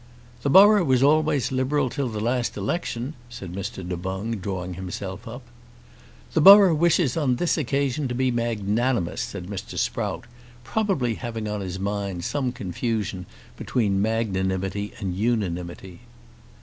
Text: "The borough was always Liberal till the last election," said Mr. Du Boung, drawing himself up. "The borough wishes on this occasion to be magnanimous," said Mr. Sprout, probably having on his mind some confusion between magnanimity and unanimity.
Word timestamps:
"The 0.41 0.49
borough 0.49 0.83
was 0.83 1.03
always 1.03 1.51
Liberal 1.51 1.87
till 1.91 2.09
the 2.09 2.19
last 2.19 2.57
election," 2.57 3.13
said 3.29 3.53
Mr. 3.53 3.87
Du 3.87 3.95
Boung, 3.95 4.37
drawing 4.41 4.73
himself 4.73 5.27
up. 5.27 5.43
"The 6.33 6.41
borough 6.41 6.73
wishes 6.73 7.15
on 7.15 7.35
this 7.35 7.55
occasion 7.55 8.07
to 8.07 8.15
be 8.15 8.31
magnanimous," 8.31 9.21
said 9.21 9.45
Mr. 9.45 9.77
Sprout, 9.77 10.25
probably 10.63 11.13
having 11.13 11.47
on 11.47 11.61
his 11.61 11.77
mind 11.77 12.23
some 12.25 12.51
confusion 12.51 13.27
between 13.57 14.01
magnanimity 14.01 14.91
and 14.99 15.13
unanimity. 15.15 15.99